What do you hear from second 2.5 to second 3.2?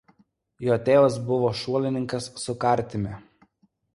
kartimi.